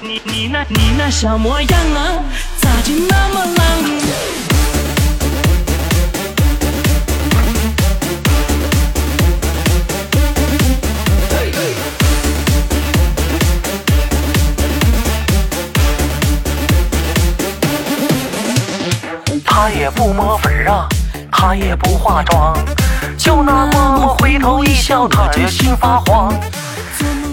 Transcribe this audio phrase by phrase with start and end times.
[0.00, 2.22] 你你那你那小模样啊，
[2.60, 3.58] 咋就那么浪？
[19.44, 20.88] 她也不抹粉啊，
[21.32, 22.56] 她也不化妆，
[23.18, 26.32] 就那么回头一笑，她的心发慌。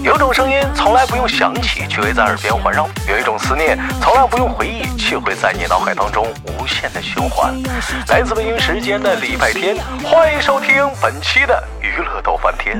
[0.06, 7.52] 有种声音从来不用想起，却会在耳边环绕；有一种思念从来不用回忆，却会在你脑海当中无限的循环。
[8.06, 11.60] 来自北京时间的礼拜天，欢迎收听本期的
[11.96, 12.78] 娱乐逗翻天。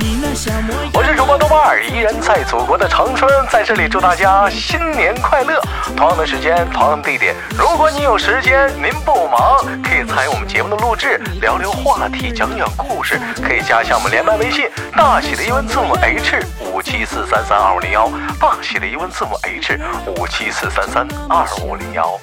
[0.92, 5.58] 我是主播豆瓣儿，依然在祖国的长春，在这里祝大家新年快乐。
[5.96, 22.20] 同样的时间，同样的地点，如果你有时间，您不忙，可以参与我们节目的录制，聊聊话题，讲讲故事，可以加一下我们连麦微信，大写的英文字母 H 五七四三三二五零幺，大写的英文字母 H 五七四三三二五零幺。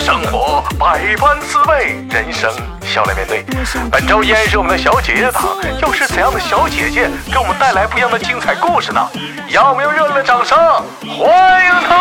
[0.00, 2.50] 生活百般滋味，人生
[2.92, 3.42] 笑来面对。
[3.90, 5.42] 本周依然是我们的小姐姐档，
[5.80, 9.00] 又是怎样的小姐姐给我们带来不一样的精彩故事呢？
[9.48, 11.96] 让我们用热烈的掌声欢迎她！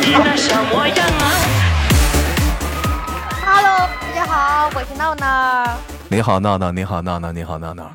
[0.00, 1.30] 你那小模样啊。
[3.46, 5.78] Hello，大家好，我是闹闹。
[6.08, 7.88] 你好，闹闹，你好，闹闹，你好，闹闹。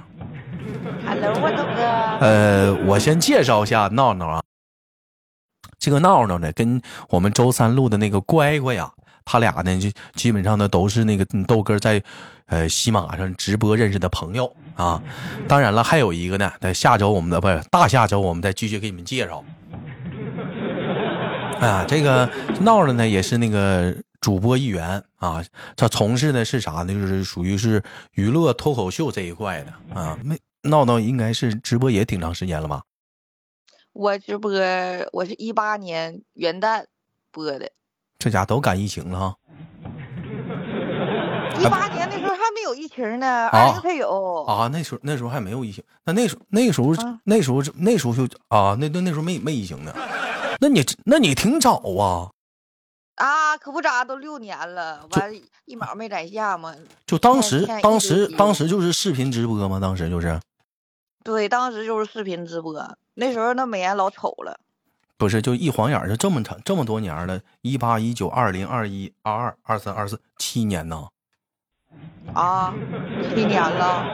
[1.06, 1.84] Hello，我豆哥。
[2.26, 4.42] 呃，我先介绍一下闹闹啊。
[5.78, 8.90] 这个闹闹呢，跟我们周三录的那个乖乖呀，
[9.26, 12.02] 他俩呢就基本上呢都是那个豆哥在
[12.48, 15.02] 呃喜马上直播认识的朋友啊。
[15.48, 19.44] 当然了，还有一个呢，在下周我们的不是大下周我们再继续给你们介绍。
[21.60, 22.30] 啊，这个
[22.60, 25.44] 闹闹呢也是那个主播一员啊，
[25.78, 26.94] 他从事的是啥呢？
[26.94, 27.82] 就是属于是
[28.14, 30.18] 娱乐脱口秀这一块的啊。
[30.24, 32.84] 没闹闹应该是直播也挺长时间了吧？
[33.94, 34.52] 我直播，
[35.12, 36.84] 我是一八年元旦
[37.32, 37.72] 播的。
[38.24, 39.36] 这家都赶疫情了哈。
[41.60, 44.46] 一八年那时候还没有疫情呢，啊二零才有。
[44.46, 49.94] 啊，那时候那时候还没有疫情，那那时候那时候啊那时候那时候就啊，那那那时候没没疫情呢。
[50.62, 52.32] 那你那你挺早啊，
[53.16, 55.36] 啊，可不咋，都六年了，完
[55.66, 56.74] 一毛没攒下嘛。
[57.06, 59.82] 就当时当时当时就是视频直播嘛？
[59.82, 60.40] 当时就是
[61.26, 64.62] 对，当时就是视频直播，那时候那美颜老丑了。
[65.18, 71.08] 不是就一晃眼儿就这么长这么多年了，一八一九二零二一二二二三二四七年呢，
[72.34, 72.74] 啊，
[73.34, 74.06] 七年了，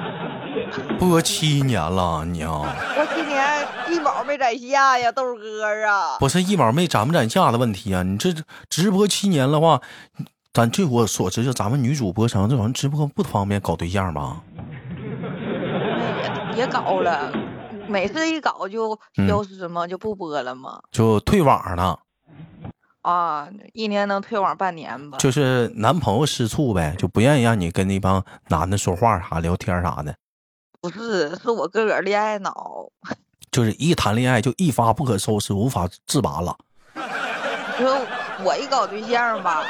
[0.99, 6.17] 播七年了你啊，我今年一毛没攒下呀，豆哥啊。
[6.19, 8.33] 不是一毛没攒不攒下的问题啊，你这
[8.69, 9.81] 直播七年的话，
[10.53, 14.41] 咱据我所知，就咱们女主播上这好像直播不方便搞对象吧？
[16.53, 17.31] 也也搞了，
[17.89, 20.79] 每次一搞就嗯消失吗，就不播了吗。
[20.91, 21.99] 就退网了。
[23.01, 25.17] 啊，一年能退网半年吧？
[25.17, 30.13] 就是男朋友吃醋呗，就不愿意让你跟那帮男的说话啥聊天啥的，
[30.81, 32.89] 不是，是我个个恋爱脑。
[33.51, 36.55] 就是一谈恋爱就一发不可收拾，无法自拔了。
[37.79, 37.85] 就
[38.43, 39.63] 我一搞对象吧，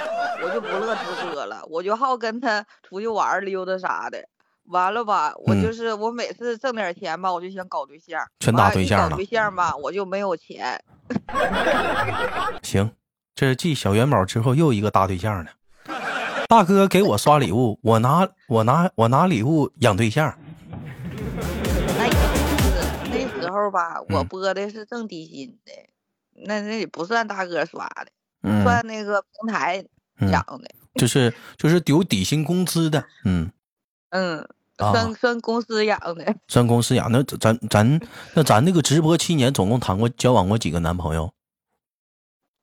[0.44, 4.18] 我就不乐直播了，我就好跟他出去玩溜达啥的。
[4.70, 10.82] 完了吧，我嗯就是我每次挣点钱吧，我就想搞对象，全打对象了搞对象吧，我就没有钱。
[12.64, 12.92] 行，
[13.36, 15.52] 这是继小元宝之后又一个大对象呢。
[16.48, 20.34] 大哥给我刷礼物，我拿我拿我拿礼物养对象。
[21.98, 22.08] 那
[23.12, 25.72] 那时候吧，我嗯播的是挣底薪的，
[26.48, 28.08] 那那也不算大哥刷的，
[28.44, 29.84] 嗯算那个平台
[30.20, 30.70] 嗯养的。
[30.96, 33.52] 就是就是有底薪工资的，嗯，
[34.10, 34.48] 嗯，啊
[34.80, 37.12] 算算公司养的，算公司养。
[37.12, 38.00] 那咱咱
[38.34, 41.32] 那咱那个直播七年，总共谈过交往过几个男朋友？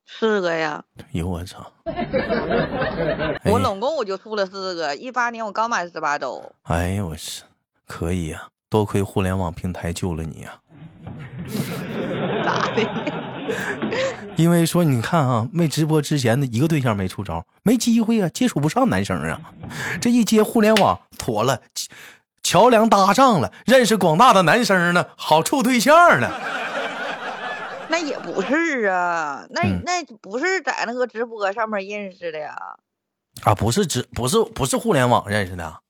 [0.07, 0.85] 四个呀。
[0.99, 1.73] 哎呦我操！
[1.85, 6.53] 我哎拢共我就处了四个，一八年我刚满十八周。
[6.63, 7.43] 哎呦我是，
[7.87, 10.61] 可以呀、多亏互联网平台救了你呀、
[12.45, 12.89] 咋的？
[14.37, 19.41] 因为说你看啊，没直播之前的一个对象没处着，没机会啊，接触不上男生啊。
[20.01, 21.63] 这一接互联网，妥了，
[22.47, 26.31] 桥梁搭上了，认识广大的男生呢，好处对象了。
[27.91, 32.55] 那也不是啊，那、嗯那不是在那个直播上面认识的呀。
[33.43, 35.81] 啊，不是直，不是不是互联网认识的啊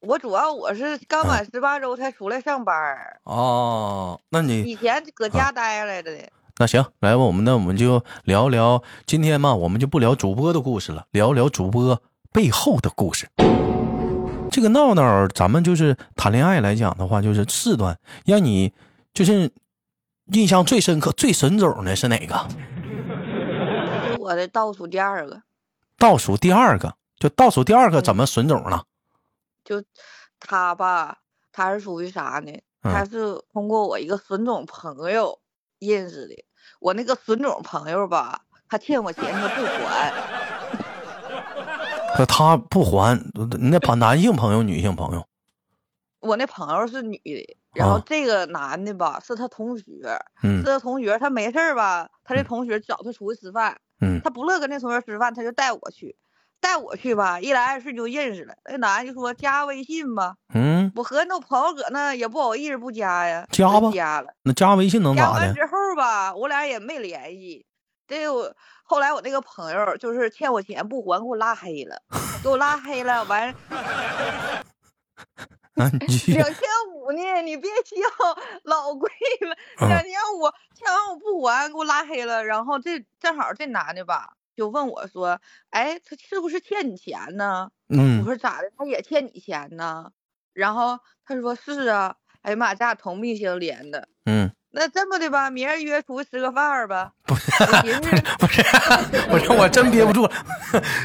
[0.00, 4.18] 我主要我是刚嗯满十八周才出来上班儿，哦。
[4.30, 6.10] 那你以前搁家待来的。
[6.56, 12.00] 那行，来吧，我们那我们就聊聊今天嘛，我们就不聊主播的故事了，聊聊主播
[12.32, 13.28] 背后的故事。
[14.52, 18.70] 这个闹闹，咱们就是谈恋爱来讲的话，就是四段，让你
[19.14, 19.50] 就是
[20.26, 22.34] 印象最深刻、最神种的是哪个？
[24.12, 25.42] 是我的倒数第二个，
[25.96, 28.84] 倒数第二个，就倒数第二个怎么损种了？
[29.64, 29.82] 就
[30.38, 31.20] 他吧，
[31.50, 32.52] 他是属于啥呢？
[32.82, 35.38] 嗯他是通过我一个损种朋友
[35.78, 36.44] 认识的。
[36.78, 40.12] 我那个损种朋友吧，他欠我钱他不还，
[42.16, 43.18] 可他不还，
[43.58, 45.26] 你那朋男性朋友、女性朋友？
[46.20, 49.84] 我那朋友是女的，然后啊这个男的吧是他同学，
[50.42, 56.14] 嗯是他同学，他没事儿吧，他这嗯同学找他出去吃饭，嗯他不乐跟那同学吃饭，他就带我去，
[56.60, 58.54] 带我去吧，一来二去就认识了。
[58.70, 64.28] 那男的就说加微信吧，嗯，我和那朋友搁那也不好意思不加呀，加吧加了。
[64.44, 65.40] 那加微信能咋的？
[65.40, 67.66] 加完之后吧，我俩也没联系。
[68.12, 72.02] 这我后来我那个朋友就是欠我钱不还，给我拉黑了，
[72.42, 73.24] 给我拉黑了。
[73.24, 73.54] 完
[75.74, 75.90] 两
[76.46, 76.58] 千
[76.94, 77.96] 五呢，你别笑，
[78.64, 79.08] 老贵
[79.40, 79.56] 了。
[79.80, 80.42] 嗯两千五
[80.74, 82.44] 欠完我不还，给我拉黑了。
[82.44, 88.70] 然后这正好这男的吧，就问我说：“哎，他是不是欠你钱呢？”我嗯说咋的？
[88.76, 90.12] 他也欠你钱呢？
[90.52, 92.16] 然后他说是啊。
[92.42, 94.06] 哎呀妈，咱俩同病相怜的。
[94.26, 97.12] 嗯，那这么的吧，明儿约出去吃个饭儿吧。
[97.24, 97.50] 不是，
[98.38, 98.62] 不是，
[99.28, 100.32] 不是，我真憋不住了。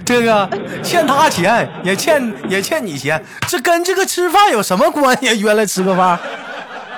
[0.06, 0.50] 这个
[0.81, 5.38] 欠他钱，也欠也欠你钱，这跟这个吃饭有什么关系？
[5.42, 6.18] 约来吃个饭？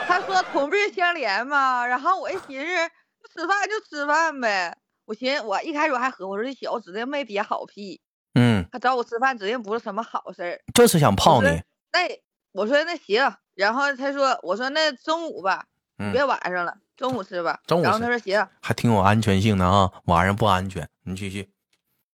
[0.07, 1.85] 他说同病相怜嘛。
[1.85, 2.91] 然后我一寻思，
[3.33, 4.77] 吃饭就吃饭呗。
[5.05, 7.99] 我寻思，我一开始我还合，我说这小子指定没憋好屁，
[8.35, 10.61] 嗯，他找我吃饭指定不是什么好事儿。
[10.75, 11.47] 就是想泡你。
[11.91, 12.07] 那
[12.51, 15.65] 我说那行，然后他说，我说那中午吧，
[15.99, 17.59] 嗯别晚上了，中午吃吧。
[17.67, 20.87] 中午然后他说行，还挺有安全性的啊，晚上不安全。
[21.03, 21.49] 你继续，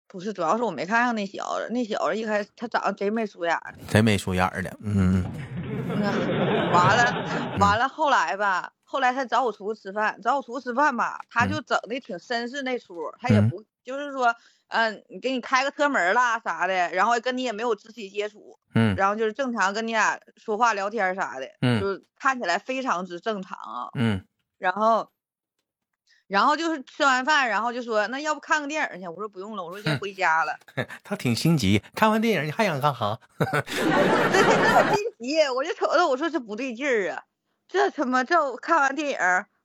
[0.09, 3.75] 不是，主要是我没看上那小子，那小子一开始他长得贼没出眼的。
[3.89, 4.77] 贼没出眼儿的。
[4.81, 5.25] 嗯
[5.89, 14.33] 嗯，完了，完了，后来吧，后来他找我出去吃饭，找我出去吃饭吧，他就整的挺绅士那出，他也嗯不就是说，
[14.69, 23.91] 嗯、给你开个车门啦啥的，然后跟你也没有肢体接触，嗯然后就是正常跟你俩说话聊天啥的，嗯就是看起来非常之正常啊。
[23.99, 24.25] 嗯
[24.59, 25.11] 然后，
[26.29, 29.09] 然后就是吃完饭，然后就说那要不看个电影去？
[29.09, 30.57] 我说不用了，我说先回家了。
[30.77, 31.83] 嗯， 他挺心急。
[31.97, 33.19] 看完电影你还想干啥？
[33.41, 37.23] 对他心急，我就瞅着我说这不对劲儿啊，
[37.69, 39.19] 这他妈这看完电影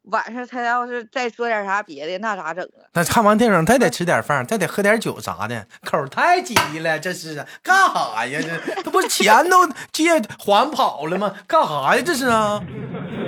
[0.03, 2.87] 晚上他要是再说点啥别的，那咋整啊？
[2.93, 8.39] 那看完电影，再得吃点饭，再得喝点酒啥的，口太急了，这是干啥呀？
[8.41, 11.35] 这这不是钱都借还跑了吗？
[11.45, 12.01] 干啥呀？
[12.03, 12.59] 这是啊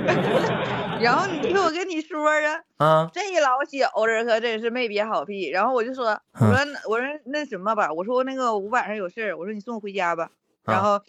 [1.02, 3.10] 然后你听我跟你说啊，啊！
[3.14, 5.50] 这老小子可真是没憋好屁。
[5.50, 10.30] 然后我就说，我说那我说那什么吧，我说那个我晚上有事儿，我说你送我回家吧。
[10.64, 11.02] 然啊后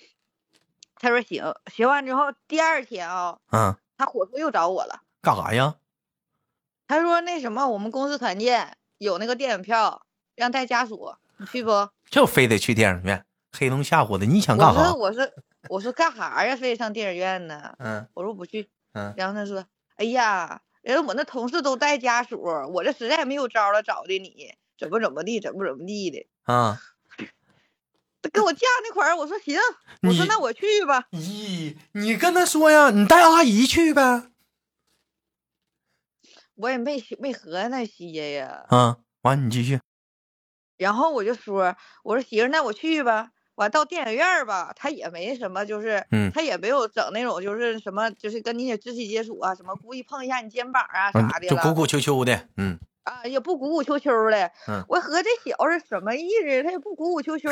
[1.03, 5.03] 他说行，学完之后第二天啊，嗯，他火速又找我了。
[5.21, 5.75] 干啥呀？
[6.87, 10.07] 他说那什么，我们公司团建有那个电影票，
[10.37, 11.89] 让带家属，你去不？
[12.09, 14.25] 就非得去电影院，黑龙吓唬的。
[14.25, 15.33] 你想干啥我说啥？
[15.33, 15.33] 我说
[15.71, 16.55] 我说干啥呀？
[16.55, 17.75] 非得上电影院呢？
[17.81, 18.71] 嗯我说不去。
[18.93, 19.65] 嗯然后他说，
[19.97, 22.41] 哎呀，人我那同事都带家属，
[22.73, 26.29] 我这实在没有招了，找的你，怎么怎么地，怎么怎么地的。
[26.45, 26.79] 啊！
[26.81, 26.92] 他
[28.31, 29.59] 跟我架那块儿，我说行，
[30.03, 31.07] 我说那我去吧。
[31.13, 34.29] 咦，你跟他说呀，你带阿姨去呗。
[36.55, 38.65] 我也没没合那些呀。
[38.69, 39.81] 啊，完你继续。
[40.77, 43.31] 然后我就说，我说行，那我去吧。
[43.57, 52.49] 完到电影院儿吧，他也没什么，就是，嗯他也没有整那种就是什么，就是跟你肢体接触啊，什么故意碰一下你肩膀啊嗯啥的了，就鼓鼓秋秋的。
[52.57, 54.51] 嗯啊，也不鼓鼓秋秋的。
[54.69, 56.63] 嗯我合这小子什么意思？
[56.63, 57.49] 他也不鼓鼓秋秋，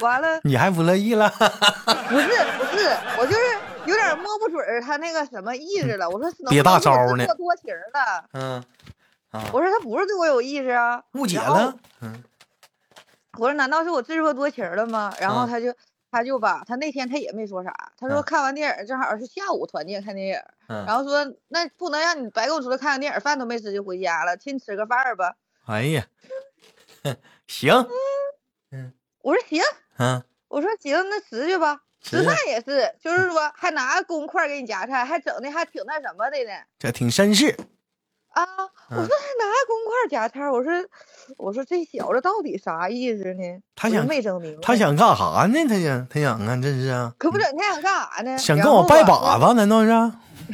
[0.00, 1.28] 完了，你还不乐意了？
[1.28, 3.40] 不是不是，我就是
[3.86, 6.08] 有点摸不准儿他那个什么意思了。
[6.08, 8.24] 我说是能憋大招呢多情了？
[8.32, 8.64] 嗯
[9.30, 11.76] 啊，我说他不是对我有意思啊，误解了。
[12.00, 12.22] 嗯
[13.36, 15.12] 我说难道是我自作多情了吗？
[15.20, 15.74] 然后啊他就
[16.14, 20.86] 他就吧，他那天他也没说啥，他说嗯看完电影正好是下午团建看电影，嗯。
[20.86, 25.34] 然后说那不能让你白跟我出来看个电影，饭都没吃就回家了，请你吃个饭吧。
[25.66, 26.06] 哎呀，
[27.48, 27.72] 行，
[28.70, 28.92] 嗯
[29.22, 29.60] 我说行，
[29.98, 31.80] 嗯，我说行，那吃去吧。
[32.00, 36.50] 吃吃饭也是，就是说还拿公筷给你夹菜，还整的还挺那什么的呢。
[36.78, 37.56] 这挺绅士。
[38.34, 38.42] 啊，
[38.90, 40.72] 我嗯说还拿公筷夹菜，我说
[41.36, 43.62] 我说这小子到底啥意思呢？
[43.74, 44.60] 他想没整明白。
[44.62, 45.64] 他想干啥呢？
[45.68, 48.36] 他想他想啊，这是啊，可不整他想干啥呢？
[48.38, 49.88] 想跟我拜把子，难道是？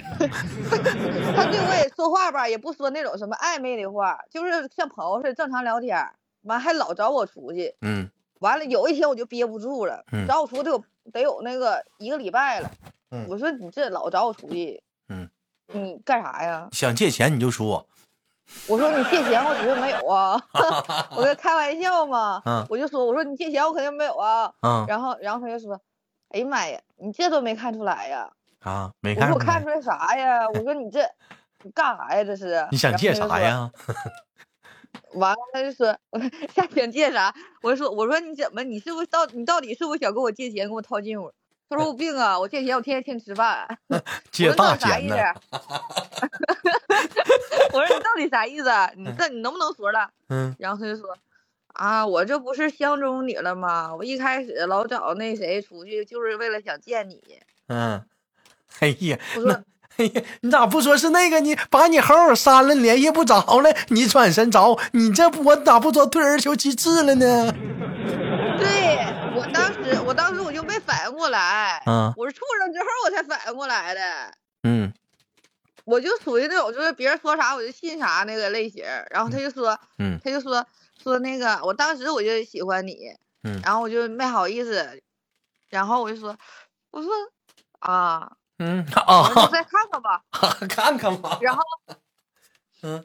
[1.34, 6.12] 他对我也说话吧，也不说那种什么暧昧的话，就是像朋友似的正常聊天儿。
[6.42, 8.08] 完还老找我出去，嗯
[8.38, 10.82] 完了有一天我就憋不住了，嗯找我出去得有
[11.12, 12.70] 得有那个一个礼拜了。
[13.10, 14.89] 嗯我说你这老找我出去，嗯，
[15.72, 16.68] 你干啥呀？
[16.72, 17.86] 想借钱你就说，
[18.66, 20.40] 我说你借钱，我绝对没有啊，
[21.16, 22.42] 我在开玩笑嘛。
[22.44, 24.52] 嗯我就说我说你借钱我肯定没有啊。
[24.62, 25.80] 嗯然后然后他就说，
[26.30, 28.30] 哎呀妈呀，你这都没看出来呀？
[28.60, 30.46] 啊，没我看出来说我看出来啥呀？
[30.48, 31.00] 我说你这
[31.62, 32.24] 你干啥呀？
[32.24, 33.40] 这是你想借啥？
[33.40, 33.70] 呀？
[35.14, 35.96] 完了他就说
[36.54, 37.32] 下想借啥？
[37.62, 41.32] 我说我说你怎么你是不是到你到底是不是想跟我借钱跟我套近乎？
[41.70, 43.66] 他说我病啊，我借钱我天天请你吃饭。
[44.32, 45.22] 借我说大那啥意思钱呢？？
[47.72, 48.68] 我说你到底啥意思？
[48.68, 48.90] 啊？
[48.96, 50.10] 你这你能不能说了？
[50.28, 51.16] 嗯然后他就说
[51.74, 53.94] 啊，我这不是相中你了吗？
[53.94, 57.20] 我一开始老找那谁出去，就是为了想见你。
[57.68, 58.02] 嗯，
[58.80, 59.62] 哎呀，我说那
[59.96, 67.52] 哎呀，你咋不说是那个你把你号删了，联系不着了，你转身找你这不我咋不说退而求其次了呢？
[68.58, 69.19] 对我
[69.52, 74.00] 当时，我当时我就没反应过来，嗯我是处上之后我才反应过来的。
[74.64, 74.92] 嗯
[75.84, 80.64] 我就属于那种就是别人说啥我就信啥那个类型，然后他就说，嗯他就说
[81.02, 83.10] 说那个，我当时我就喜欢你，
[83.42, 85.02] 嗯然后我就没好意思，
[85.68, 86.36] 然后我就说，
[86.90, 87.10] 我说
[87.80, 90.22] 啊，嗯我说你啊，再看看吧，
[90.68, 91.38] 看看吧。
[91.40, 91.62] 然后
[92.82, 93.04] 嗯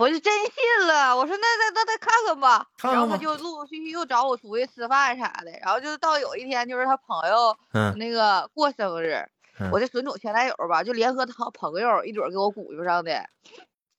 [0.00, 9.22] 我就真信了，我说那那那再看看吧，看看然后他就陆陆续续又找我出去吃饭啥的，然后就到有一天就是他朋友嗯那个过生日，
[9.58, 13.28] 嗯我这损种前男友吧，就联合他朋友一准给我鼓捣上的。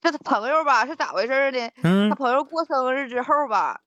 [0.01, 1.69] 这他朋友吧是咋回事儿呢？
[1.75, 3.81] 他嗯朋友过生日之后吧，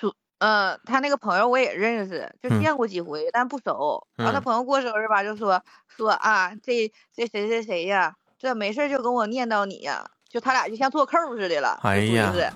[0.00, 4.06] 说，嗯、他那个朋友我也认识，就嗯见过几回，但不熟。
[4.16, 11.78] 然后他嗯朋友过生日吧，就说说啊，这这谁谁谁呀，这没事就跟我念叨你呀，就他俩就像做扣似的了。
[11.84, 12.52] 哎呀属于是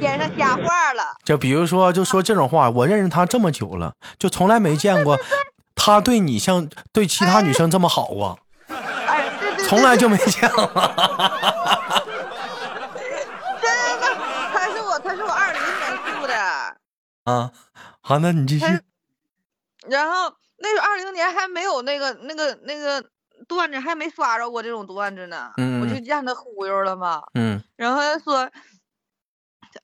[0.00, 1.14] 天上瞎话了。
[1.24, 5.18] 就比如说，就说这种话，我认识他这么久了，就从来没见过
[5.74, 8.34] 他对你像对其他女生这么好啊，
[8.68, 10.64] 哎，从来就没见过。
[13.60, 14.06] 真的，
[14.54, 16.34] 他是我，他是我二零年住的。
[17.24, 17.52] 啊，
[18.00, 18.64] 好，那你继续
[19.86, 23.04] 然后那时候二零年还没有那个那个那个
[23.48, 27.22] 段子，还没刷着过这种段子呢，我就让他忽悠了嘛。
[27.34, 28.50] 嗯然后他说，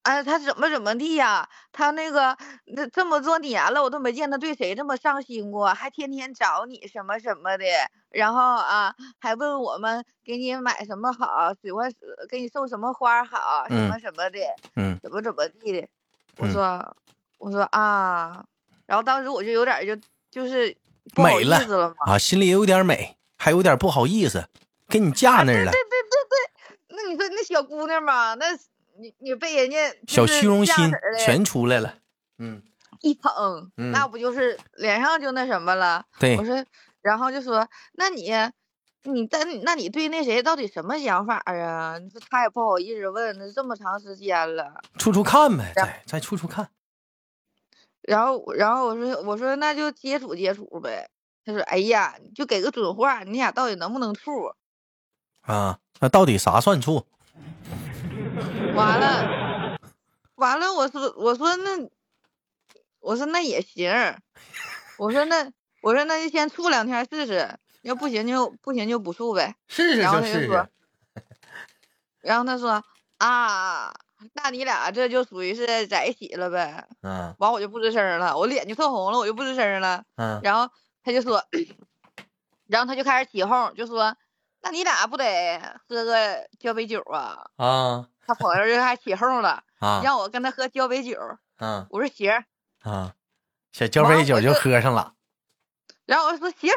[0.03, 1.49] 哎，他怎么怎么地呀？
[1.73, 7.65] 他那个那这么多年了，我都没见他对谁这么上心过，还天天找你什么什么的。
[8.11, 14.39] 然后啊，还问我们给你买什么好，喜欢呃给你送什么花好，什么嗯什么的。
[14.77, 15.87] 嗯怎么怎么地的。
[16.39, 16.97] 我嗯说，
[17.39, 18.45] 我说啊，
[18.87, 19.95] 然后当时我就有点就
[20.31, 20.77] 就是
[21.15, 21.95] 不好意美了。
[22.07, 24.49] 啊，心里有点美，还有点不好意思，
[24.89, 25.79] 给你架那儿了对。
[25.83, 28.47] 对对对，那你说那小姑娘吧，那
[28.99, 30.75] 你你被人家小虚荣心
[31.23, 31.99] 全出来了。
[32.39, 32.63] 嗯，
[33.03, 36.07] 一捧，嗯那不就是脸上就那什么了？
[36.19, 36.65] 对我，说，
[37.03, 38.33] 然后就说，那你
[39.03, 41.99] 你但那你对那谁到底什么想法啊？
[41.99, 44.73] 你说他也不好意思问，那这么长时间了。
[44.97, 46.71] 处处看呗，然再再处处看。
[48.01, 51.11] 然后，然后我说，我说那就接触接触呗。
[51.45, 54.53] 他说，哎呀，你就给个准话，你俩到底能不能处？
[55.43, 57.07] 啊，那到底啥算处？
[58.75, 59.79] 完了，
[60.37, 61.89] 完了，我说，我说那，
[63.01, 63.93] 我说那也行，
[64.99, 65.51] 我说那，
[65.83, 69.55] 我说那就先处两天试试，要不行就不行就不处呗。
[69.69, 70.67] 试然后他就说，
[72.21, 72.83] 然后他说
[73.19, 73.95] 啊，
[74.33, 76.87] 那你俩这就属于是在一起了呗。
[77.03, 80.05] 嗯完我就不吱声了，我脸就特红了，我就不吱声了。
[80.17, 80.69] 嗯然后
[81.05, 81.45] 他就说，
[82.67, 84.17] 然后他就开始起哄，就说
[84.63, 85.25] ：“那你俩不得
[85.89, 91.19] 喝个交杯酒啊啊？”他朋友就开始起哄了， 啊让我跟他喝交杯酒。
[91.57, 92.33] 啊我说行，
[92.83, 93.15] 啊！
[93.71, 95.15] 小交杯酒就喝上了。
[96.07, 96.73] 然后我说行，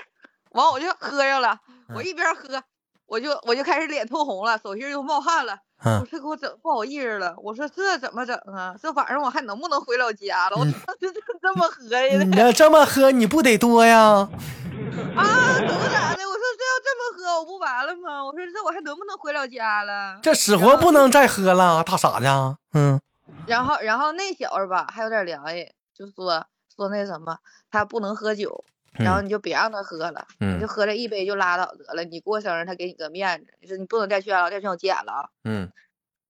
[0.52, 1.60] 完我就喝上了。
[1.96, 2.62] 我嗯一边喝，
[3.06, 5.60] 我就我就开始脸通红了，手心就冒汗了。
[5.84, 8.76] 我说给我整不好意思了，我说这怎么整啊？
[8.82, 10.58] 这晚上我还能不能回老家了？
[10.58, 14.00] 我嗯这这这么喝呀你要这么喝，你不得多呀？
[14.00, 16.24] 啊，怎么咋的？
[16.24, 18.26] 我说这要这么喝，我不完了吗？
[18.26, 20.20] 我说这我还能不能回老家了？
[20.24, 22.26] 这死活不能再喝了，大傻子。
[22.74, 23.00] 嗯
[23.46, 27.38] 然后，然后那小子吧还有点良心，就说说那什么，
[27.72, 28.66] 他不能喝酒，
[28.98, 32.04] 然后嗯你就别让他喝了，你嗯就喝这一杯就拉倒得了。
[32.04, 35.30] 你过生日，他给你个面子，你说你不能再劝了，再劝我急眼了啊！
[35.44, 35.72] 嗯，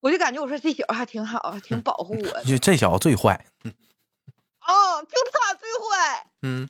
[0.00, 2.44] 我就感觉我说这小子还挺好，还挺保护我的。
[2.44, 3.44] 就这小子最坏。
[4.68, 6.26] 哦，就他最坏。
[6.42, 6.68] 嗯，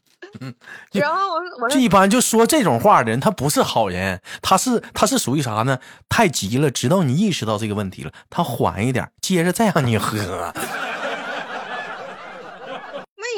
[0.91, 5.81] 就然后我说我说一般就说这种话的人，他不是好人，他是他是属于啥呢？
[6.09, 10.55] 太急了，直到你意识到这个问题了，他缓一点，接着再让你喝。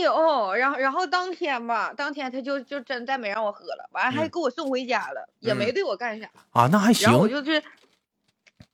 [0.00, 6.28] 没有，然后然后当天吧，当天他就就真再没让我喝了，完了还嗯给我送回家了，也没嗯对我干啥。
[6.50, 7.62] 啊，那还行然后我就是，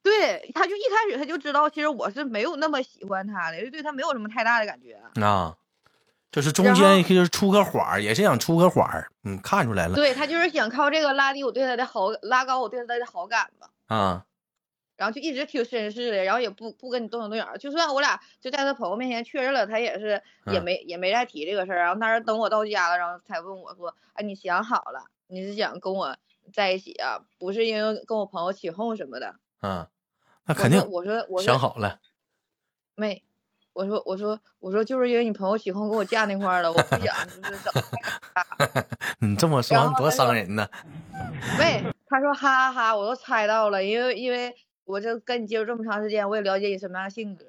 [0.03, 4.97] 对，他就一开始他就知道，其实我是没有那么喜欢他的，就对他没有什么太大的感觉。
[5.21, 5.57] 啊，
[6.31, 13.69] 就是中间就是出个缓儿，也是想出个缓儿，嗯，看出来了对他就是想靠这个拉低我对他的好，拉高我对他的好感吧。
[13.87, 14.25] 啊，
[14.97, 20.21] 然后就一直挺绅士的，然后也不不跟你动手动脚，就算我俩就在他朋友面前确认了，他也是
[20.53, 21.79] 也嗯没、也没再提这个事儿。
[21.79, 26.17] 然后当时等我到家了，然后才问我说：“哎，你想好了，你是想跟我
[26.53, 27.21] 在一起啊？
[27.39, 29.87] 不是因为跟我朋友起哄什么的？”嗯，
[30.47, 32.01] 那肯定说我说我说想好了，
[32.95, 33.23] 没，
[33.73, 37.73] 我说我说我说就是因为你朋友起哄跟我嫁那块儿了，我不想就是 整
[39.21, 40.67] 你这么说多伤人呢。
[41.59, 44.55] 没，他说哈哈哈，我都猜到了，因为因为
[44.87, 47.45] 我这跟你接触这么长时间，我也了解你什么样的性格，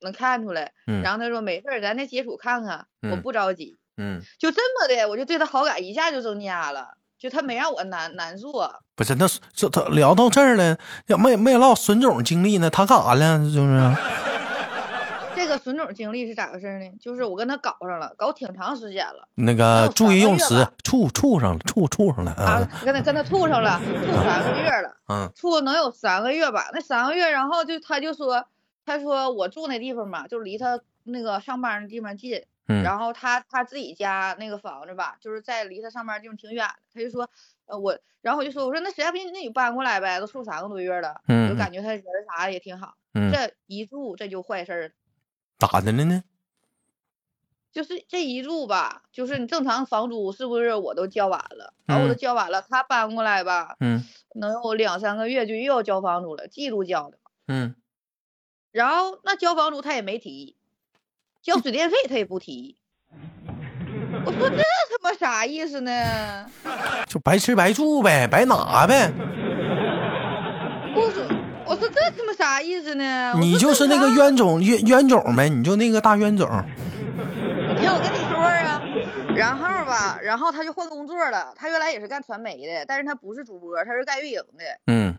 [0.00, 0.72] 能看出来。
[0.86, 3.78] 嗯然后他说没事儿，咱再接触看看，我嗯不着急。
[3.98, 8.82] 嗯，就这么的，我就对他好感一下就增加了，就他没让我难难做。
[8.96, 13.38] 不是，那这他聊到这儿了，要没没唠孙总经历呢，他干啥了？
[13.40, 13.78] 就是
[14.24, 14.39] 这
[15.50, 16.90] 个孙总经历是咋回事呢？
[17.00, 24.96] 就是我跟他搞上了，搞挺长时间了那个注意用词，处处上了，处处上了啊啊，，跟他跟他处上了，处三个月了。
[25.08, 28.46] 嗯处能有三个月吧，那三个月，然后就他就说，
[28.86, 37.28] 他说我住那地方嘛，就离他那个上班的地方近，嗯然后他他自己家那个房子吧，就是在离他上班地方挺远的，他就说，
[37.66, 44.88] 呃我，然后我就说，我说那实在不行，那你搬过来呗，都住三个多月了，我嗯就感觉他人儿啥的也挺好，嗯，这一住这就坏事儿了。
[45.60, 46.24] 咋的了呢？
[47.72, 57.18] 就是这一住吧，就是你正常房租是不是我都交完了，然后我都嗯交完了，他搬过来吧，嗯能有两三个月就又要交房租了，季度交的。
[57.46, 57.76] 嗯，
[58.72, 60.56] 然后那交房租他也没提，
[61.42, 62.76] 交水电费他也不提。
[64.26, 66.50] 我说这他妈啥意思呢？
[67.06, 69.12] 就白吃白住呗，白拿呗。
[71.80, 73.32] 我说我说这他妈啥意思呢？
[73.40, 76.46] 你就是那个冤种冤冤种呗，你就那个大冤种。
[77.68, 78.82] 你听我跟你说啊，
[79.34, 81.52] 然后吧，然后他就换工作了。
[81.56, 84.64] 他原来也是干传媒的，但是他不是主播，他是干运营的。
[84.86, 85.16] 嗯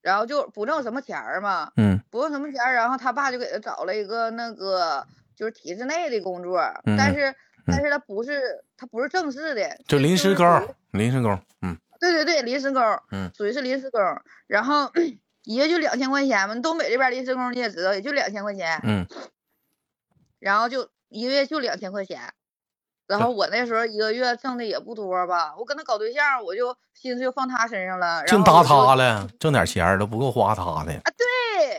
[0.00, 6.60] 然后就不挣什么钱儿嘛，嗯不挣什么钱儿，然后他爸就给他找了一个那个就是体制内的工作，
[6.98, 7.34] 但是
[7.66, 10.46] 但是他不是他不是正式的，就临时工
[10.90, 11.40] 临时工。
[11.62, 13.98] 嗯对对对，临时工，嗯属于是临时工，
[14.46, 14.90] 然后
[15.44, 19.06] 一个就两千块钱嘛，东北这边临时工你也知道，也就两千块钱，嗯
[20.40, 22.20] 然后就一个月就两千块钱，
[23.06, 30.92] 然后我那时候一个月挣的也不多吧，我跟他搞对象，我就心思就放他身上了，然净搭他了，挣点钱都不够花他的。
[30.92, 31.76] 啊，对，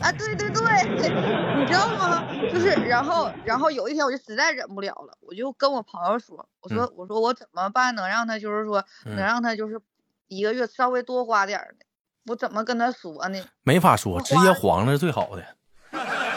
[0.00, 1.10] 啊，对对对，
[1.58, 2.24] 你知道吗？
[2.52, 9.80] 就是，然后，然后有一天我就实在忍不了了，我就跟我朋友说，我说，我说我怎么办能让他就是说，嗯能让他就是
[10.28, 11.83] 一个月稍微多花点呢？
[12.26, 13.38] 我怎么跟他说呢？
[13.62, 15.44] 没法说，直接黄了是最好的。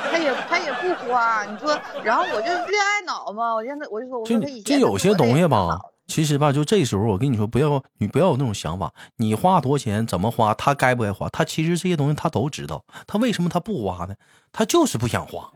[0.10, 14.16] 他也他也不花，你说，然后我就恋爱脑嘛，我现在我就说，我就就有些东西吧吧，，其实吧，就这时候我跟你说，不要你不要有那种想法，你花多少钱怎么花，他该不该花，他其实这些东西他都知道，他为什么他不花呢？
[14.52, 15.50] 他就是不想花。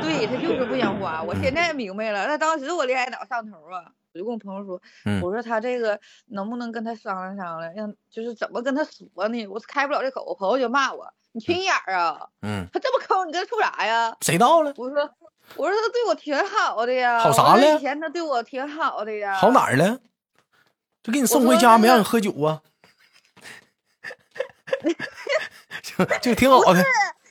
[0.00, 2.26] 对他就是不想花，我现在明白了。
[2.26, 9.46] 那当时我恋爱脑上头啊，我就跟我朋友说，嗯我说他这个能不能跟他商量商量，让就是怎么跟他说呢？
[9.48, 12.28] 我开不了这口，我朋友就骂我，你缺心眼儿啊！
[12.42, 14.16] 嗯，他这么抠，你跟他处啥呀？
[14.20, 14.72] 谁到了？
[14.76, 14.98] 我说
[15.56, 19.34] 我说他对我挺好的呀，好啥了以前他对我挺好的呀。
[19.34, 19.98] 好哪儿了？
[21.02, 22.62] 就给你送回家没让你喝酒啊？
[25.82, 26.82] 就就挺好的。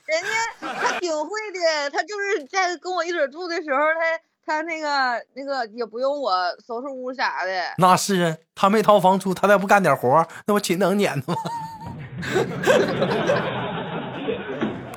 [0.06, 0.28] 人家
[0.60, 6.32] 他挺会的，他就是在跟我一起住的时候，他他那个那个也不用我
[6.66, 7.50] 收拾屋啥的。
[7.78, 11.38] 那是啊，他没掏房租，他再不干点活儿那不勤能撵他吗？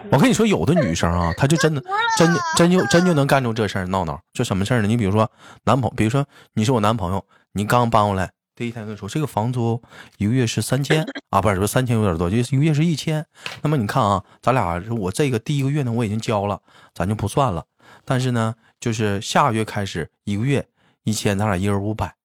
[0.10, 1.84] 我跟你说，有的女生啊，她就真的
[2.18, 4.18] 真的真就真就能干出这事儿闹闹。
[4.34, 4.88] 就什么事儿呢？
[4.88, 5.30] 你比如说
[5.66, 9.82] 男朋，比如说你是我男朋友，你刚搬过来，第一天跟你说这个房租
[10.18, 13.26] 一个月是三千啊，不是不是三千有点多，就一个月是一千。
[13.62, 16.62] 那么你看啊，咱俩我这个第一个月呢我已经交了，
[16.94, 17.66] 咱就不算了。
[18.06, 20.68] 但是呢，就是下个月开始一个月
[21.04, 22.16] 一千，咱俩一人五百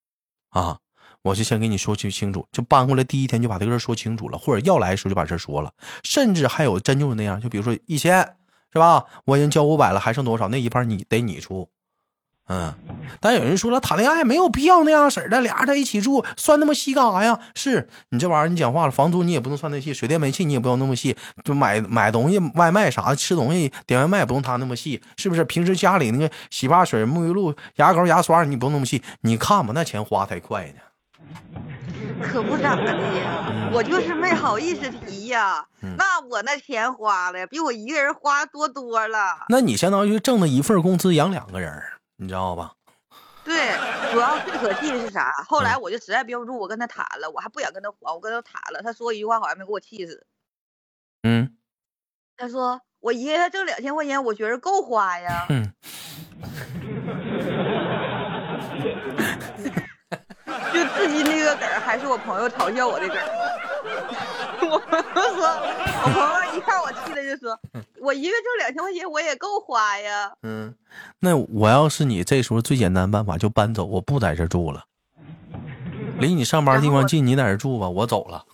[0.51, 0.79] 啊。
[1.23, 8.19] 我就先给你说清清楚，就搬过来第一天就把这个事说清楚了，或者要来的时候就把这事说了，甚至还有真就是那样，就比如说一千
[8.73, 10.49] 是吧，我已经交五百了，还剩多少？
[10.49, 11.69] 那一半你得你出，
[12.49, 12.75] 嗯，
[13.21, 17.39] 但有人说了，谈恋爱没有必要那样式儿的，俩人在一起住，算那么细干啥呀？
[17.55, 25.45] 是你这玩意儿，你讲话了，房租你也不能算那细，水电煤气你也不要那么细，就买买东西、外卖啥的，吃东西点外卖也不用他那么细，是不是？
[25.45, 30.81] 平时家里那个洗发水、沐浴露、牙膏、牙刷你不用那么细，你看吧，那钱花太快呢。
[32.21, 35.65] 可不咋的呀，我就是没好意思提呀。
[35.83, 39.19] 嗯那我那钱花了比我一个人花多多了。
[39.49, 42.73] 那你相当于挣的一份工资养两个人儿，你知道吧？
[43.45, 43.73] 对，
[44.13, 45.33] 主要最可气的是啥？
[45.49, 50.25] 后嗯来我就实在憋不住，我跟他谈了，我还不想跟他还，我跟他谈了，他说一句话好像没给我气死。
[51.25, 51.57] 嗯
[52.37, 55.47] 他说我一个月挣两千块钱，我觉着够花呀。
[55.49, 55.73] 嗯，
[60.73, 63.52] 就至今那个梗儿还是我朋友嘲笑我的梗儿。
[64.71, 65.43] 我朋友说，
[66.05, 67.59] 我朋友一看我气的就说，
[68.01, 70.33] 我一个月挣两千块钱，我也够花呀。
[70.43, 70.75] 嗯，
[71.21, 74.85] 那我要是你，这时候最简单办法就搬走，我不在这住了，
[76.19, 78.47] 离你上班地方近，你在这住吧，我走了。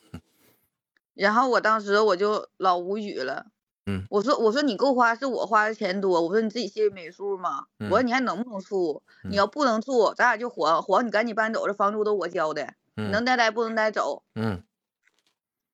[1.14, 3.46] 然后我当时我就老无语了。
[3.90, 7.64] 嗯我说我说你够花是我花的钱多，我说你自己心里没数吗？
[7.80, 9.02] 嗯我说你还能不能处？
[9.24, 14.22] 嗯你要不能处，咱俩就黄黄，你赶紧搬走，这房租都我交的，嗯能待待不能待走。
[14.34, 14.62] 嗯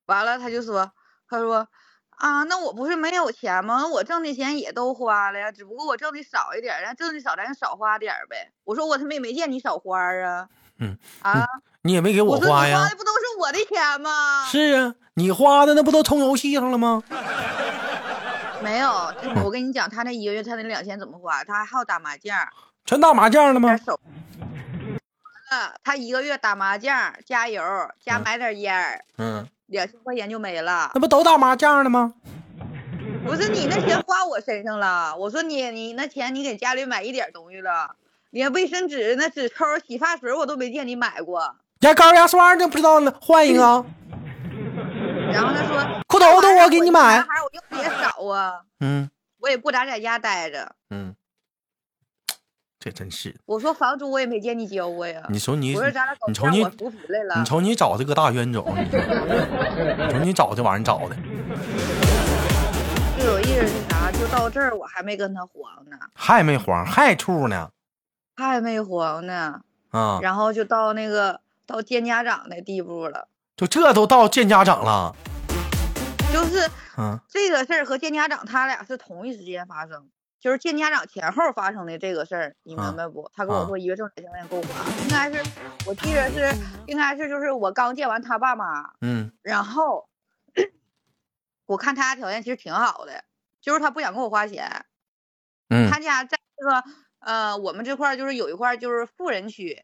[0.07, 0.91] 完了他就说
[1.29, 1.67] 他说
[2.17, 3.85] 啊，那我不是没有钱吗？
[3.87, 8.51] 我挣的钱也都花了呀，只不过我挣的少一点儿，咱挣的少咱就少花点儿呗。
[8.63, 10.47] 我说我他妈也没见你少花啊。
[10.79, 11.45] 嗯啊，
[11.83, 12.95] 你也没给我说你花的？
[12.95, 14.45] 不都是我的钱吗？
[14.45, 17.01] 是啊，你花的那不都充游戏上了吗？
[18.63, 18.89] 没有，
[19.43, 21.43] 我跟你讲，他那一个月他那两千怎么花？
[21.43, 22.47] 他还好打麻将，
[22.85, 23.75] 全打麻将了吗？
[23.77, 23.99] 手。
[25.49, 27.61] 啊，他一个月打麻将、加油、
[28.03, 30.99] 加嗯买点烟儿，嗯，两千块钱就没了那。
[30.99, 32.13] 不都打麻将了吗？
[33.25, 37.95] 不是你那钱花我身上了，我说你你那钱你给家里买一点东西了，
[38.29, 41.55] 连卫生纸、那纸抽、洗发水我都没见你买过。
[41.79, 42.67] 牙膏、牙刷呢？
[42.67, 43.85] 不知道呢，换一个啊。
[45.33, 47.21] 然后他说裤头都我给你买男。
[47.23, 50.75] 孩我用的也少啊，嗯我也不咋在家待着。
[50.91, 51.15] 嗯，
[52.85, 53.35] 这真是。
[53.47, 55.19] 我说房租我也没见你交过呀。
[55.27, 55.73] 你瞅你
[56.27, 56.63] 你瞅你。
[56.63, 61.15] 你瞅你找这个大冤种，你瞅你找这玩意儿找的，
[63.17, 64.11] 最有意思是啥？
[64.11, 67.71] 就到这儿我还没跟他黄呢，还没黄，还处呢
[68.35, 70.19] 还没黄呢，啊！
[70.21, 73.27] 然后就到那个到见家长的地步了。
[73.57, 75.15] 就这都到见家长了，
[76.31, 76.69] 就是
[76.99, 80.05] 嗯这个事儿和见家长他俩是同一时间发生，
[80.45, 83.31] 就是见家长前后发生的这个事儿，你啊明白不？
[83.33, 85.43] 他跟我啊说一月挣两千块钱够花，应该是
[85.87, 86.55] 我记得是
[86.85, 90.07] 应该是就是我刚见完他爸妈，嗯然后
[91.65, 93.23] 我看他家条件其实挺好的，
[93.59, 94.85] 就是他不想给我花钱，
[95.69, 96.83] 嗯他家在这个
[97.21, 99.83] 呃我们这块儿就是有一块儿就是富人区，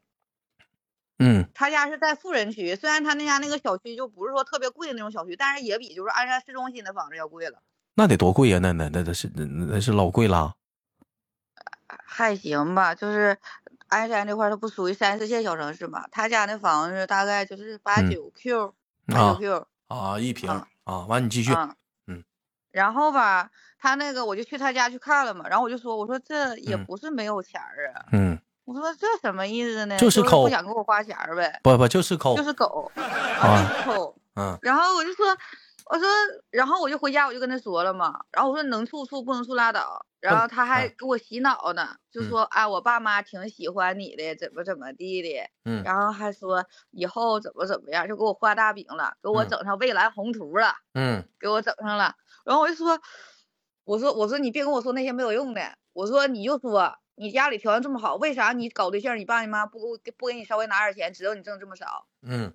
[1.18, 7.64] 嗯他家是在富人区，虽然他那家那个小区就不是说特别贵的那种小区，但是也比就是鞍山市中心的房子要贵了。
[8.02, 8.58] 那得多贵呀？
[8.58, 10.56] 那那那那是那那是老贵了。
[12.04, 13.38] 还行吧，就是
[13.90, 18.74] 鞍山这块儿它不属于三四线小城市嘛，他家那房子大概就是八嗯九 Q，
[19.06, 21.76] 八啊九 Q 啊，一平啊啊，完你继续，啊，
[22.08, 22.24] 嗯，
[22.72, 29.98] 然后吧，他那个我就去他家去看了嘛，然后我就说，我说这也嗯不是没有钱儿啊，嗯，我说这什么意思呢？
[29.98, 34.16] 就是抠不想给我花钱儿呗，不不就是抠就是狗，啊就是抠。
[34.36, 35.26] 嗯然后我就说，
[35.92, 36.08] 我说，
[36.52, 38.18] 然后我就回家，我就跟他说了嘛。
[38.32, 40.06] 然后我说能处处，不能处拉倒。
[40.22, 45.50] 然后他还啊给我洗脑呢，就嗯说啊，我爸妈挺喜欢你的，怎么怎么地的。
[45.66, 52.16] 嗯然后还说以后怎么怎么样，就给我画大饼了，给我嗯整上未来宏图了，嗯给我整上了。
[52.46, 52.98] 然后我就说，
[53.84, 62.08] 我说我说你别跟我说那些没有用的，我说你就说你家里条件这么好，为啥你搞对象你爸你妈不给不给你稍微拿点钱，知道你挣这么少？
[62.22, 62.54] 嗯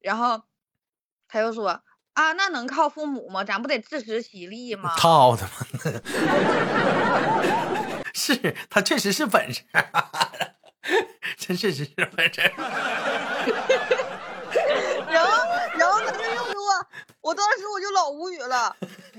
[0.00, 0.42] 然后
[1.28, 1.82] 他又说
[2.14, 3.42] 啊，那能靠父母吗？
[3.44, 4.94] 咱不得自食其力吗？
[4.98, 6.00] 靠他妈！
[8.12, 9.62] 是他确实是本事，
[11.38, 12.40] 真确实是本事。
[15.08, 15.30] 然后，
[15.78, 16.54] 然后他就又给
[17.30, 18.74] 我，当时我就老无语了。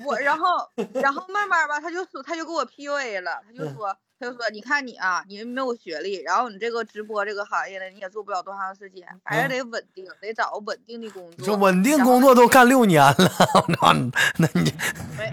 [0.05, 11.45] 我然后，然后慢慢吧，他就说，他就给我 PUA 了，他就说，他就说，你看你啊，你没有学历，然后你这个直播这个行业呢，你也做不了多长时间，还是得稳定，得找个稳定的工作。
[11.45, 13.15] 这稳定工作都干六年了，
[13.81, 13.93] 那
[14.37, 14.73] 那你
[15.17, 15.31] 没，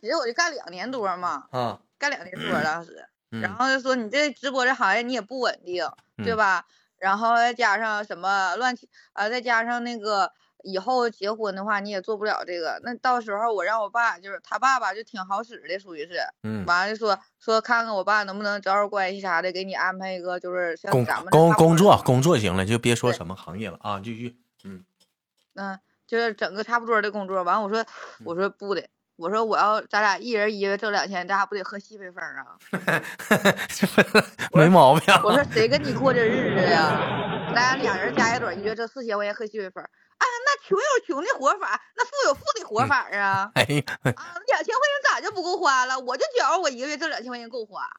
[0.00, 3.06] 其实我就干两年多嘛，啊，干两年多当时。
[3.32, 6.66] 嗯然后就说你这直播这行业你也不稳定，对嗯吧？
[6.98, 24.36] 然后再加上什么乱七啊，再加上那个以后结婚的话你也做不了这个，那到时候我让我爸就是他爸爸就挺好使的，属于是，嗯，完了就说说看看我爸能不能找找关系啥的，给你安排一个就是像工咱们这工差不多工作工作行了，就别说什么行业了啊，继续。
[25.54, 27.42] 嗯，就是整个差不多的工作。
[27.42, 27.86] 完，我说嗯
[28.24, 32.58] 我说不的，我说我要咱俩一人一月挣两千，咱俩不得喝西北风啊？
[34.52, 35.14] 没毛病。
[35.24, 37.26] 我说谁跟你过这日子呀？
[37.54, 39.84] 咱俩俩人加一嘴，一月挣四千块钱喝西北风。
[40.70, 43.50] 穷有穷的活法，那富有富的活法啊！
[43.58, 45.98] 哎呀，啊，两千块钱咋就不够花了？
[45.98, 47.90] 我就觉着我一个月挣两千块钱够花。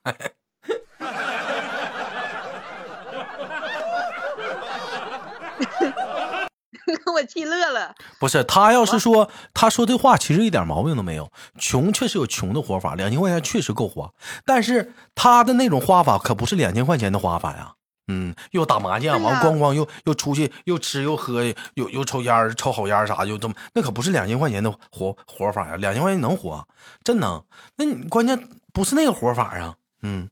[6.85, 7.93] 给 我气乐了。
[8.19, 11.29] 不是他要是说他说这话，其实一点毛病都没有。
[11.59, 14.09] 穷确实有穷的活法，两千块钱确实够花，
[14.45, 17.73] 但是他的那种花法可不是两千块钱的花法呀。
[18.11, 21.41] 嗯，又打麻将，完咣咣又又出去又吃又喝
[21.75, 26.67] 又又抽烟抽好烟啥，就这么那可不是两千块钱的活活法呀，两千块钱能活，
[27.05, 27.41] 真能。
[27.77, 29.75] 那你关键不是那个活法啊。
[30.01, 30.29] 嗯，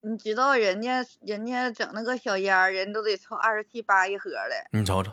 [0.00, 4.78] 你知道人家人家整那个小烟儿，人都得抽二十七八一盒的。
[4.78, 5.12] 你瞅瞅，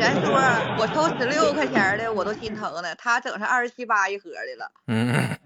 [0.00, 0.32] 咱说
[0.78, 2.94] 我抽十六块钱的，我都心疼呢。
[2.94, 5.36] 他整上二十七八一盒的了，嗯，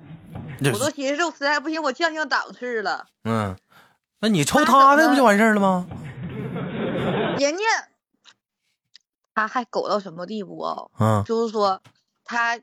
[0.73, 3.07] 我都寻思我实在不行，我降降档次了。
[3.25, 3.57] 嗯，
[4.21, 5.87] 那你抽他他的不就完事儿了吗？
[7.39, 7.65] 人家
[9.35, 10.77] 他还狗到什么地步啊？
[11.01, 11.81] 嗯就是说
[12.25, 12.61] 他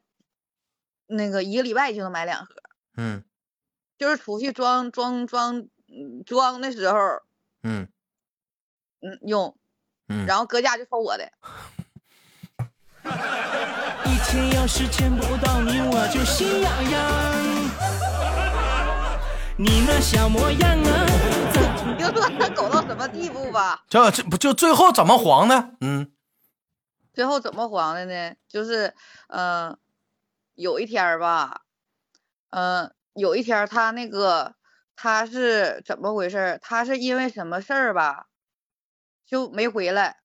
[1.08, 2.54] 那个一个礼拜就能买两盒，
[2.98, 3.24] 嗯
[3.98, 6.98] 就是出去装装装嗯装的时候，
[7.64, 7.88] 嗯
[9.02, 9.58] 嗯用，
[10.10, 11.32] 嗯，然后搁家就抽我的。
[14.06, 17.02] 一天要是见不到你，我就心痒痒。
[19.60, 21.06] 你那小模样啊，
[21.98, 23.84] 你就说他狗到什么地步吧？
[23.90, 25.72] 这这不就最后怎么黄的？
[25.82, 26.12] 嗯
[27.12, 28.36] 最后怎么黄的呢？
[28.48, 28.94] 就是，
[29.30, 29.76] 嗯、
[30.54, 31.62] 有一天儿吧，
[32.52, 34.54] 嗯、有一天儿他那个
[34.96, 36.60] 他是怎么回事儿？
[36.62, 38.28] 他是因为什么事儿吧，
[39.26, 40.18] 就没回来，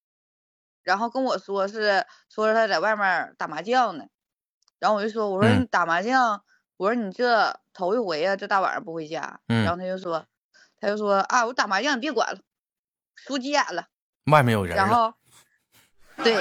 [0.82, 4.04] 然后跟我说是说是他在外面打麻将呢，
[4.78, 6.44] 然后我就说我说嗯你打麻将，
[6.76, 10.26] 我说你这头一回呀、这大晚上不回家，嗯然后他就说
[10.82, 12.40] 他就说啊我打麻将你别管了，
[13.14, 13.86] 输急眼了，
[14.32, 14.76] 外面有人。
[14.76, 15.14] 然后
[16.16, 16.34] 对。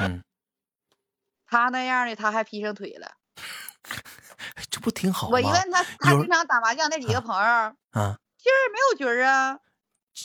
[0.00, 0.24] 嗯，
[1.46, 3.12] 他那样的，他还劈上腿了。
[4.70, 5.32] 这不挺好吗？
[5.34, 7.50] 我一问他，他经常打麻将那几个朋友，
[7.90, 9.58] 啊，今儿没有局儿啊。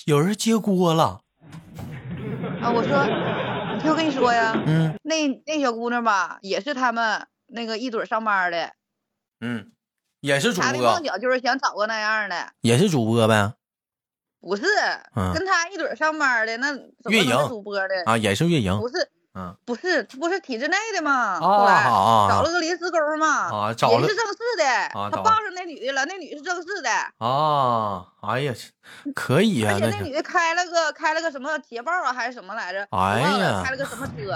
[0.05, 1.21] 有人接锅了。
[2.61, 3.03] 啊，我说，
[3.75, 8.73] 你听我跟你说呀，嗯那那小姑娘吧，也是他们那个一堆上班的，
[9.41, 9.73] 嗯，
[10.21, 13.53] 也是主她的播梦，想就是想找个那样的，也是主播呗。
[14.39, 14.63] 不是，
[15.15, 16.71] 嗯跟他一堆上班的，那
[17.09, 17.95] 运营主播的？
[18.05, 18.87] 啊，也是运营不。
[18.87, 21.11] 是，嗯不是，他不是体制内的吗？
[21.11, 24.65] 啊后来啊啊找了个临时工嘛，啊找了也是正式的，
[24.99, 26.89] 啊他傍上那女的了，那女的是正式的。
[27.17, 28.05] 啊！
[28.21, 28.53] 哎呀，
[29.15, 32.87] 可以呀、而且那女的开了个开了个什么捷豹啊，还是什么来着？
[32.91, 34.31] 我哎呀开了个什么车？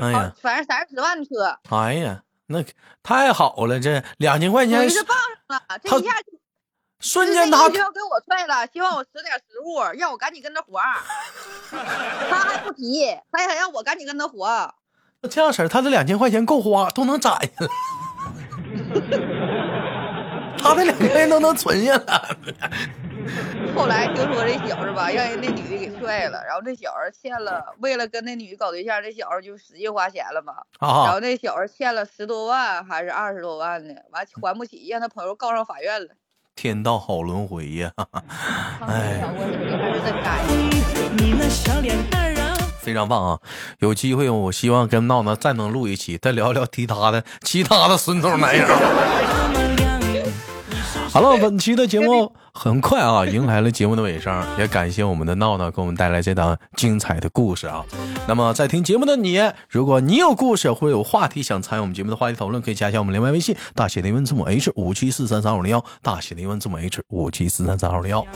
[0.00, 2.62] 哎呀，反正三十万的车，哎呀，那
[3.02, 5.78] 太好了，这两千块钱是放上了。
[5.82, 6.32] 这一下就
[7.00, 10.96] 瞬间他就要给我踹了，希望我吃点食物，让我赶紧跟他活儿。
[12.30, 14.74] 他还不提，他还想让我赶紧跟他活。
[15.22, 17.68] 那这样式儿，他这两千块钱够花，都能攒下来。
[20.58, 22.36] 他这两千块钱都能存下来。
[23.74, 30.54] 后来听说这小子吧，让人那女的给踹了，然后这小子欠了，为了跟那女的搞对象，这小子就使劲花钱了嘛。
[30.80, 36.08] 然啊后那小子欠了十多万还是二十多万呢，完还不起，让他朋友告上法院了。
[36.56, 37.90] 天道好轮回呀！
[37.96, 40.44] 他们这小伙子还是真该。
[41.16, 43.40] 你那小脸蛋啊，非常棒啊！
[43.80, 48.64] 有机会我希望跟闹闹再能录一期，再聊聊其他的其他的孙头男友。
[51.14, 57.84] 好了，本期的节目很快啊，迎来了节目的尾声，也感谢我们的闹闹给我们带来这档精彩的故事啊。
[58.26, 68.26] 那么在听节目的你，如果你有故事或者有话题想参与我们节目的话题讨论，可以加一下我们连麦微信，大写的英文字母 H 五七四三三二零幺，大写的英文字母 H 五七四三三二零幺。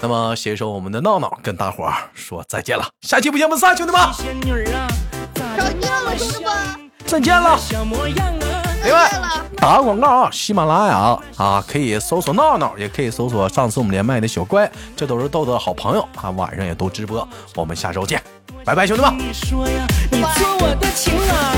[0.00, 4.88] 那么携手我们的闹闹跟大伙儿说再见了，下期不见不散，兄弟们，仙女儿啊，
[5.34, 8.53] 咋少就见了，兄弟们，再见了。
[8.86, 9.10] 另外，
[9.56, 16.30] 打个广告啊，喜马拉雅啊，可以搜索闹闹，也可以搜索上次我们连麦的小乖，这都是豆豆的好朋友啊。
[16.30, 18.22] 晚上也都直播，我们下周见，
[18.64, 19.16] 拜拜，兄弟们。
[19.18, 21.56] 你说呀，你做我的情郎，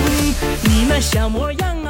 [0.62, 1.85] 你那小模样。